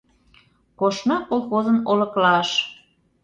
Коштна 0.79 1.17
колхозын 1.29 1.77
олыклаш... 1.91 2.49